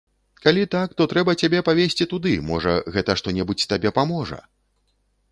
[0.43, 4.39] Калі так, то трэба цябе павесці туды, можа, гэта што-небудзь табе паможа!